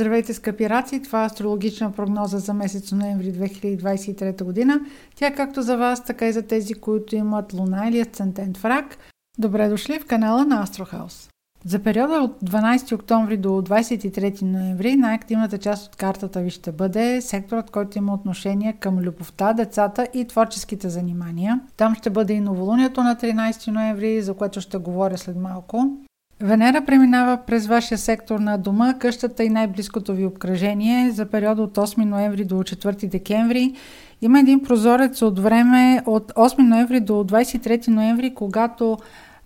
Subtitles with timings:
[0.00, 1.02] Здравейте, скъпи раци!
[1.02, 4.80] Това е астрологична прогноза за месец ноември 2023 година.
[5.14, 8.64] Тя е както за вас, така и за тези, които имат луна или асцендент в
[8.64, 8.98] рак.
[9.38, 11.28] Добре дошли в канала на Астрохаус.
[11.64, 17.20] За периода от 12 октомври до 23 ноември най-активната част от картата ви ще бъде
[17.20, 21.60] секторът, който има отношение към любовта, децата и творческите занимания.
[21.76, 26.00] Там ще бъде и новолунието на 13 ноември, за което ще говоря след малко.
[26.42, 31.76] Венера преминава през вашия сектор на дома, къщата и най-близкото ви обкръжение за периода от
[31.76, 33.74] 8 ноември до 4 декември.
[34.22, 38.98] Има един прозорец от време от 8 ноември до 23 ноември, когато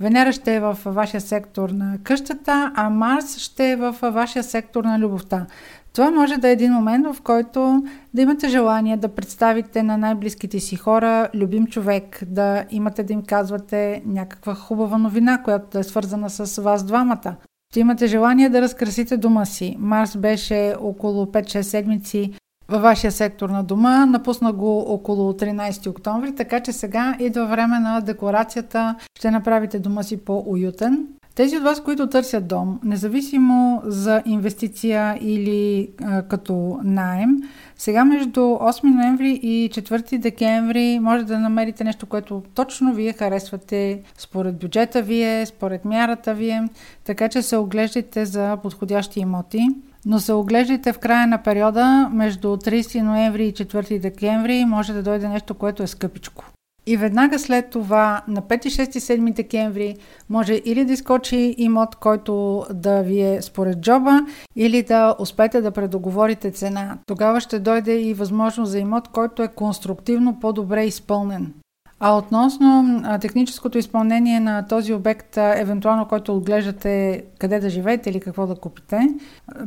[0.00, 4.84] Венера ще е в вашия сектор на къщата, а Марс ще е в вашия сектор
[4.84, 5.46] на любовта.
[5.92, 7.82] Това може да е един момент, в който
[8.14, 13.22] да имате желание да представите на най-близките си хора любим човек, да имате да им
[13.22, 17.36] казвате някаква хубава новина, която да е свързана с вас двамата.
[17.70, 19.76] Ще имате желание да разкрасите дома си.
[19.78, 22.32] Марс беше около 5-6 седмици
[22.68, 24.06] във вашия сектор на дома.
[24.06, 28.94] Напусна го около 13 октомври, така че сега идва време на декорацията.
[29.18, 31.06] Ще направите дома си по-уютен.
[31.34, 37.36] Тези от вас, които търсят дом, независимо за инвестиция или а, като найем,
[37.76, 44.02] сега между 8 ноември и 4 декември може да намерите нещо, което точно вие харесвате
[44.18, 46.68] според бюджета вие, според мярата вие,
[47.04, 49.68] така че се оглеждайте за подходящи имоти.
[50.06, 55.02] Но се оглеждайте в края на периода между 30 ноември и 4 декември може да
[55.02, 56.51] дойде нещо, което е скъпичко.
[56.86, 59.96] И веднага след това, на 5, 6 7 декември,
[60.30, 64.20] може или да изкочи имот, който да ви е според джоба,
[64.56, 66.98] или да успеете да предоговорите цена.
[67.06, 71.52] Тогава ще дойде и възможност за имот, който е конструктивно по-добре изпълнен.
[72.00, 78.46] А относно техническото изпълнение на този обект, евентуално който отглеждате къде да живеете или какво
[78.46, 79.08] да купите,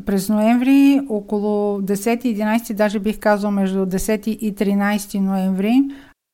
[0.05, 5.83] през ноември, около 10-11, даже бих казал между 10 и 13 ноември,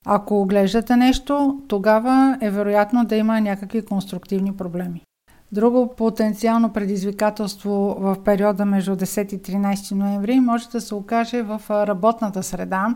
[0.05, 5.01] ако оглеждате нещо, тогава е вероятно да има някакви конструктивни проблеми.
[5.51, 11.61] Друго потенциално предизвикателство в периода между 10 и 13 ноември може да се окаже в
[11.69, 12.95] работната среда.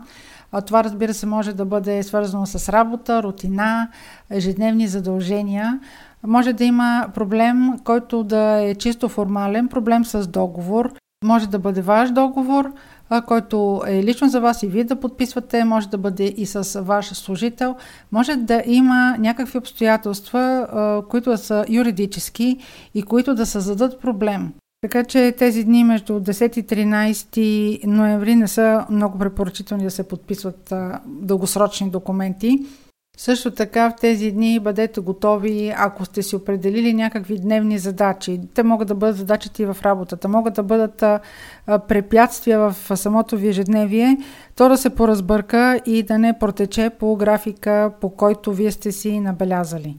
[0.52, 3.88] А това, разбира се, може да бъде свързано с работа, рутина,
[4.30, 5.80] ежедневни задължения.
[6.26, 10.92] Може да има проблем, който да е чисто формален, проблем с договор.
[11.26, 12.72] Може да бъде ваш договор,
[13.26, 17.06] който е лично за вас и вие да подписвате, може да бъде и с ваш
[17.06, 17.76] служител.
[18.12, 20.66] Може да има някакви обстоятелства,
[21.10, 22.58] които са юридически
[22.94, 24.52] и които да създадат проблем.
[24.82, 30.08] Така че тези дни между 10 и 13 ноември не са много препоръчителни да се
[30.08, 30.72] подписват
[31.06, 32.58] дългосрочни документи.
[33.18, 38.40] Също така в тези дни бъдете готови, ако сте си определили някакви дневни задачи.
[38.54, 41.04] Те могат да бъдат задачите и в работата, могат да бъдат
[41.88, 44.16] препятствия в самото ви ежедневие,
[44.56, 49.20] то да се поразбърка и да не протече по графика, по който вие сте си
[49.20, 49.96] набелязали.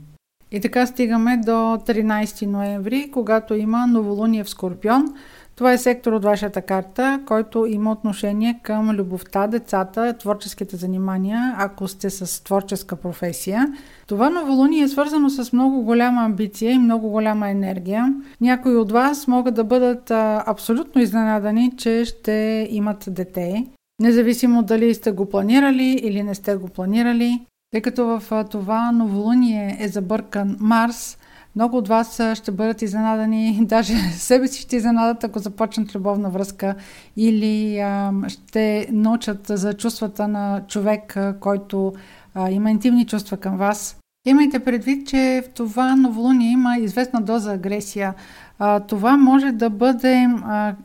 [0.51, 5.05] И така стигаме до 13 ноември, когато има новолуние в Скорпион–
[5.57, 11.87] това е сектор от вашата карта, който има отношение към любовта, децата, творческите занимания, ако
[11.87, 13.67] сте с творческа професия.
[14.07, 18.13] Това новолуние е свързано с много голяма амбиция и много голяма енергия.
[18.41, 23.65] Някои от вас могат да бъдат а, абсолютно изненадани, че ще имат дете,
[23.99, 27.39] независимо дали сте го планирали или не сте го планирали.
[27.71, 31.17] Тъй като в това новолуние е забъркан Марс–
[31.57, 36.75] много от вас ще бъдат изненадани, даже себе си ще изненадат, ако започнат любовна връзка
[37.15, 37.83] или
[38.27, 41.93] ще научат за чувствата на човек, който
[42.49, 43.97] има интимни чувства към вас.
[44.27, 48.13] Имайте предвид, че в това новолуние има известна доза агресия.
[48.87, 50.27] Това може да бъде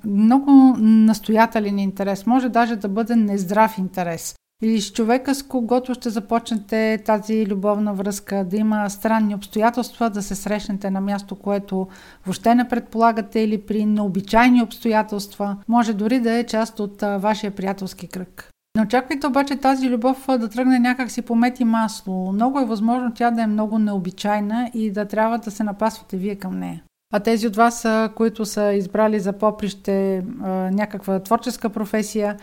[0.04, 6.10] много настоятелен интерес, може даже да бъде нездрав интерес или с човека, с когото ще
[6.10, 11.88] започнете тази любовна връзка, да има странни обстоятелства, да се срещнете на място, което
[12.26, 18.08] въобще не предполагате или при необичайни обстоятелства, може дори да е част от вашия приятелски
[18.08, 18.48] кръг.
[18.76, 22.32] Не очаквайте обаче тази любов да тръгне някак си по мет и масло.
[22.32, 26.36] Много е възможно тя да е много необичайна и да трябва да се напасвате вие
[26.36, 26.82] към нея.
[27.14, 30.24] А тези от вас, които са избрали за поприще
[30.72, 32.36] някаква творческа професия,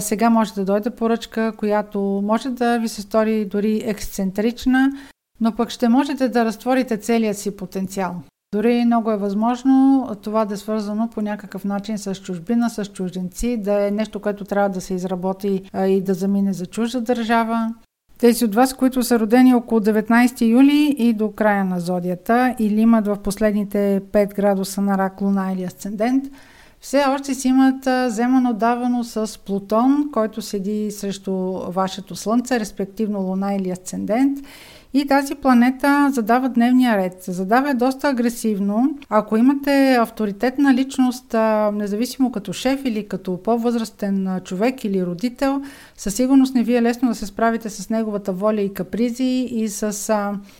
[0.00, 4.92] сега може да дойде поръчка, която може да ви се стори дори ексцентрична,
[5.40, 8.14] но пък ще можете да разтворите целият си потенциал.
[8.54, 13.56] Дори много е възможно това да е свързано по някакъв начин с чужбина, с чужденци,
[13.56, 17.74] да е нещо, което трябва да се изработи и да замине за чужда държава.
[18.18, 22.80] Тези от вас, които са родени около 19 юли и до края на зодията или
[22.80, 26.24] имат в последните 5 градуса на рак, луна или асцендент–
[26.84, 31.32] все още си имат вземано давано с Плутон, който седи срещу
[31.68, 34.38] вашето Слънце, респективно Луна или Асцендент.
[34.94, 37.16] И тази планета задава дневния ред.
[37.28, 38.98] Задава доста агресивно.
[39.08, 41.34] Ако имате авторитетна личност,
[41.72, 45.62] независимо като шеф или като по-възрастен човек или родител,
[45.96, 49.68] със сигурност не ви е лесно да се справите с неговата воля и капризи и
[49.68, 50.14] с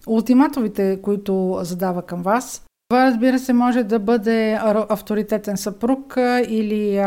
[0.06, 2.64] ултиматовите, които задава към вас.
[2.88, 4.58] Това, разбира се, може да бъде
[4.88, 6.14] авторитетен съпруг
[6.48, 7.04] или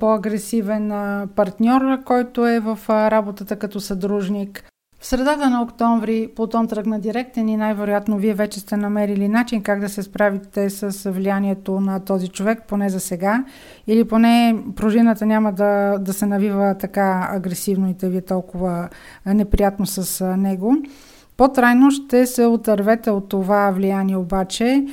[0.00, 0.88] по-агресивен
[1.36, 4.64] партньор, който е в работата като съдружник.
[5.00, 9.80] В средата на октомври Плутон тръгна директен и най-вероятно вие вече сте намерили начин как
[9.80, 13.44] да се справите с влиянието на този човек, поне за сега.
[13.86, 18.88] Или поне пружината няма да, да се навива така агресивно и да ви е толкова
[19.26, 20.76] неприятно с него.
[21.36, 24.86] По-трайно ще се отървете от това влияние обаче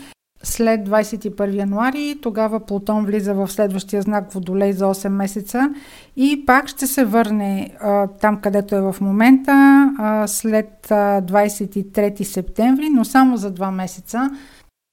[0.43, 2.15] след 21 януари.
[2.21, 5.69] Тогава Плутон влиза в следващия знак Водолей за 8 месеца
[6.15, 9.51] и пак ще се върне а, там, където е в момента,
[9.99, 14.29] а, след а, 23 септември, но само за 2 месеца.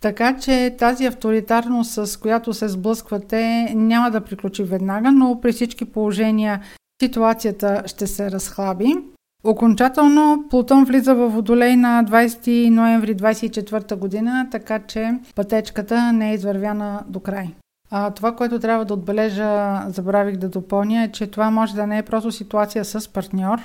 [0.02, 5.85] Така че тази авторитарност, с която се сблъсквате, няма да приключи веднага, но при всички
[5.85, 6.61] положения
[7.02, 8.97] ситуацията ще се разхлаби.
[9.44, 16.34] Окончателно Плутон влиза в Водолей на 20 ноември 24 година, така че пътечката не е
[16.34, 17.48] извървяна до край.
[17.90, 21.98] А, това, което трябва да отбележа, забравих да допълня, е, че това може да не
[21.98, 23.58] е просто ситуация с партньор,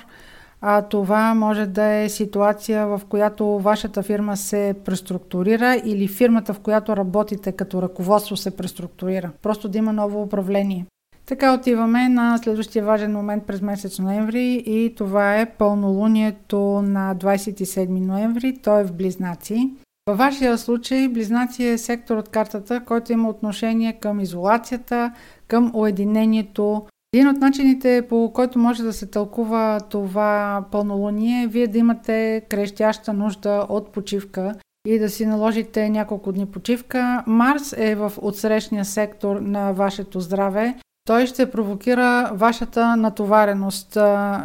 [0.60, 6.60] а това може да е ситуация, в която вашата фирма се преструктурира или фирмата, в
[6.60, 9.30] която работите като ръководство се преструктурира.
[9.42, 10.86] Просто да има ново управление.
[11.26, 17.88] Така отиваме на следващия важен момент през месец ноември и това е пълнолунието на 27
[17.88, 18.58] ноември.
[18.62, 19.70] Той е в Близнаци.
[20.08, 25.12] Във вашия случай Близнаци е сектор от картата, който има отношение към изолацията,
[25.48, 26.86] към уединението.
[27.14, 32.42] Един от начините, по който може да се тълкува това пълнолуние, е вие да имате
[32.48, 34.54] крещяща нужда от почивка
[34.86, 37.24] и да си наложите няколко дни почивка.
[37.26, 40.74] Марс е в отсрещния сектор на вашето здраве
[41.06, 43.98] той ще провокира вашата натовареност.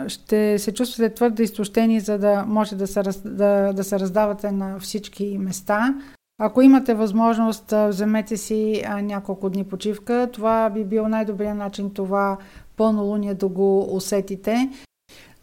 [0.07, 4.79] Ще се чувствате твърде изтощени, за да може да се, да, да се раздавате на
[4.79, 5.95] всички места.
[6.41, 10.29] Ако имате възможност, вземете си няколко дни почивка.
[10.33, 12.37] Това би бил най-добрият начин това
[12.77, 14.69] пълнолуние да го усетите.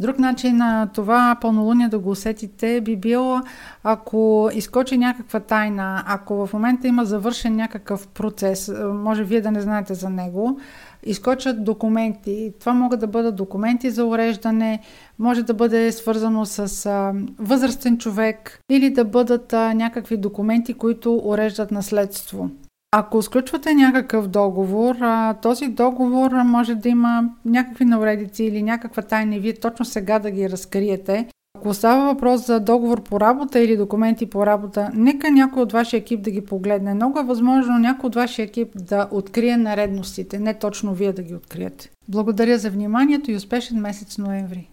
[0.01, 3.41] Друг начин на това пълнолуние да го усетите би било,
[3.85, 9.61] ако изкочи някаква тайна, ако в момента има завършен някакъв процес, може вие да не
[9.61, 10.61] знаете за него,
[11.07, 12.53] изкочат документи.
[12.61, 14.81] Това могат да бъдат документи за уреждане,
[15.19, 21.21] може да бъде свързано с а, възрастен човек или да бъдат а, някакви документи, които
[21.25, 22.51] уреждат наследство.
[22.93, 29.37] Ако сключвате някакъв договор, а, този договор може да има някакви навредици или някаква тайна
[29.37, 31.29] и вие точно сега да ги разкриете.
[31.59, 35.99] Ако става въпрос за договор по работа или документи по работа, нека някой от вашия
[35.99, 36.95] екип да ги погледне.
[36.95, 41.35] Много е възможно някой от вашия екип да открие наредностите, не точно вие да ги
[41.35, 41.91] откриете.
[42.09, 44.67] Благодаря за вниманието и успешен месец ноември!